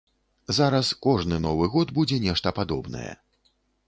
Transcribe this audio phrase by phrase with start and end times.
[0.59, 3.11] Зараз кожны новы год будзе нешта падобнае.